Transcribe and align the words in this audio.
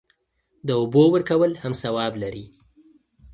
د 0.67 0.69
اوبو 0.79 1.03
ورکول 1.13 1.51
هم 1.63 1.73
ثواب 1.83 2.13
لري. 2.23 2.45